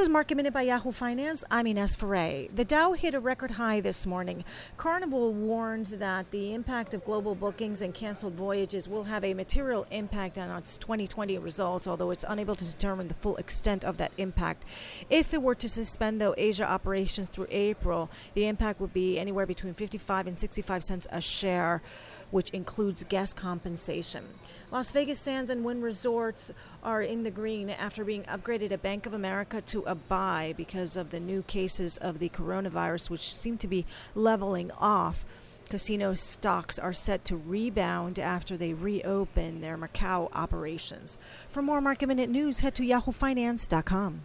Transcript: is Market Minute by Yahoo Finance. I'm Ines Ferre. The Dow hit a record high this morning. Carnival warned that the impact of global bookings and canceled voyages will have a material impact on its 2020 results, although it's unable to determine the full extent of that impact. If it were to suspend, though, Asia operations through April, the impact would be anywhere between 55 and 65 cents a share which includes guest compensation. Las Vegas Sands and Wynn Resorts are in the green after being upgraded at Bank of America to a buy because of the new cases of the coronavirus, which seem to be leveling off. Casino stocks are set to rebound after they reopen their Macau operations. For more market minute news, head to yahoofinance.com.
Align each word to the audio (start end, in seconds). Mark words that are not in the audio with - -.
is 0.00 0.08
Market 0.08 0.36
Minute 0.36 0.54
by 0.54 0.62
Yahoo 0.62 0.92
Finance. 0.92 1.44
I'm 1.50 1.66
Ines 1.66 1.94
Ferre. 1.94 2.46
The 2.54 2.64
Dow 2.64 2.94
hit 2.94 3.12
a 3.12 3.20
record 3.20 3.50
high 3.50 3.80
this 3.80 4.06
morning. 4.06 4.44
Carnival 4.78 5.34
warned 5.34 5.88
that 5.88 6.30
the 6.30 6.54
impact 6.54 6.94
of 6.94 7.04
global 7.04 7.34
bookings 7.34 7.82
and 7.82 7.92
canceled 7.92 8.32
voyages 8.32 8.88
will 8.88 9.04
have 9.04 9.24
a 9.24 9.34
material 9.34 9.86
impact 9.90 10.38
on 10.38 10.48
its 10.56 10.78
2020 10.78 11.36
results, 11.36 11.86
although 11.86 12.12
it's 12.12 12.24
unable 12.26 12.56
to 12.56 12.64
determine 12.64 13.08
the 13.08 13.14
full 13.14 13.36
extent 13.36 13.84
of 13.84 13.98
that 13.98 14.12
impact. 14.16 14.64
If 15.10 15.34
it 15.34 15.42
were 15.42 15.56
to 15.56 15.68
suspend, 15.68 16.18
though, 16.18 16.34
Asia 16.38 16.66
operations 16.66 17.28
through 17.28 17.48
April, 17.50 18.08
the 18.32 18.46
impact 18.46 18.80
would 18.80 18.94
be 18.94 19.18
anywhere 19.18 19.44
between 19.44 19.74
55 19.74 20.26
and 20.26 20.38
65 20.38 20.82
cents 20.82 21.08
a 21.12 21.20
share 21.20 21.82
which 22.30 22.50
includes 22.50 23.04
guest 23.08 23.36
compensation. 23.36 24.24
Las 24.70 24.92
Vegas 24.92 25.18
Sands 25.18 25.50
and 25.50 25.64
Wynn 25.64 25.82
Resorts 25.82 26.52
are 26.84 27.02
in 27.02 27.24
the 27.24 27.30
green 27.30 27.70
after 27.70 28.04
being 28.04 28.22
upgraded 28.24 28.70
at 28.70 28.82
Bank 28.82 29.04
of 29.04 29.12
America 29.12 29.60
to 29.62 29.82
a 29.82 29.94
buy 29.94 30.54
because 30.56 30.96
of 30.96 31.10
the 31.10 31.18
new 31.18 31.42
cases 31.42 31.96
of 31.98 32.18
the 32.20 32.28
coronavirus, 32.28 33.10
which 33.10 33.34
seem 33.34 33.58
to 33.58 33.66
be 33.66 33.84
leveling 34.14 34.70
off. 34.72 35.26
Casino 35.68 36.14
stocks 36.14 36.78
are 36.78 36.92
set 36.92 37.24
to 37.24 37.36
rebound 37.36 38.18
after 38.18 38.56
they 38.56 38.74
reopen 38.74 39.60
their 39.60 39.78
Macau 39.78 40.28
operations. 40.32 41.16
For 41.48 41.62
more 41.62 41.80
market 41.80 42.08
minute 42.08 42.30
news, 42.30 42.60
head 42.60 42.74
to 42.76 42.82
yahoofinance.com. 42.82 44.22